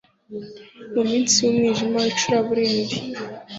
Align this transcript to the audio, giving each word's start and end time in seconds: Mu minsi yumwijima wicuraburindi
Mu 0.93 1.01
minsi 1.09 1.35
yumwijima 1.43 1.97
wicuraburindi 2.03 2.97